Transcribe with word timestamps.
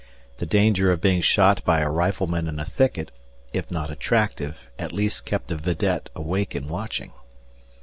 The 0.37 0.47
danger 0.47 0.91
of 0.91 0.99
being 0.99 1.21
shot 1.21 1.63
by 1.63 1.81
a 1.81 1.89
rifleman 1.91 2.47
in 2.47 2.59
a 2.59 2.65
thicket, 2.65 3.11
if 3.53 3.69
not 3.69 3.91
attractive, 3.91 4.67
at 4.79 4.91
least 4.93 5.25
kept 5.25 5.51
a 5.51 5.57
vidette 5.57 6.09
awake 6.15 6.55
and 6.55 6.67
watching. 6.67 7.11